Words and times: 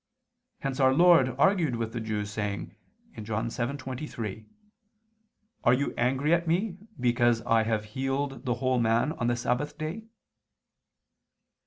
Hence 0.61 0.79
Our 0.79 0.95
Lord 0.95 1.35
argued 1.37 1.75
with 1.75 1.93
the 1.93 1.99
Jews, 1.99 2.31
saying 2.31 2.75
(John 3.21 3.49
7:23): 3.49 4.47
"Are 5.63 5.75
you 5.75 5.93
angry 5.95 6.33
at 6.33 6.47
Me 6.47 6.79
because 6.99 7.43
I 7.43 7.61
have 7.65 7.83
healed 7.85 8.43
the 8.43 8.55
whole 8.55 8.79
man 8.79 9.11
on 9.11 9.27
the 9.27 9.35
Sabbath 9.35 9.77
day?" 9.77 10.05